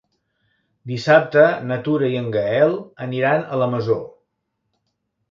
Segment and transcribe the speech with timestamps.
[0.91, 2.73] Dissabte na Tura i en Gaël
[3.07, 3.99] aniran a la Masó.